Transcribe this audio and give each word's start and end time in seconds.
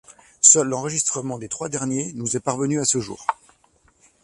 Seul 0.41 0.67
l'enregistrement 0.67 1.37
des 1.37 1.47
trois 1.47 1.69
dernières 1.69 2.11
nous 2.15 2.35
est 2.35 2.39
parvenu 2.39 2.79
à 2.81 2.85
ce 2.85 2.99
jour. 2.99 3.23